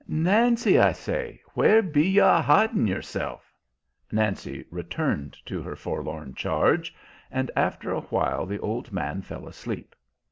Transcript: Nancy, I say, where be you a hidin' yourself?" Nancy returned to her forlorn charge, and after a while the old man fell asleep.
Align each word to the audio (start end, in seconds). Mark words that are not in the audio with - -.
Nancy, 0.07 0.79
I 0.79 0.93
say, 0.93 1.43
where 1.53 1.83
be 1.83 2.03
you 2.07 2.23
a 2.23 2.41
hidin' 2.41 2.87
yourself?" 2.87 3.53
Nancy 4.11 4.65
returned 4.71 5.37
to 5.45 5.61
her 5.61 5.75
forlorn 5.75 6.33
charge, 6.33 6.91
and 7.29 7.51
after 7.55 7.91
a 7.91 8.01
while 8.01 8.47
the 8.47 8.57
old 8.61 8.91
man 8.91 9.21
fell 9.21 9.47
asleep. 9.47 9.93